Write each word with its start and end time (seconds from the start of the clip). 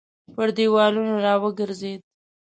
پر 0.35 0.47
دېوالونو 0.57 1.13
راوګرځېد. 1.25 2.01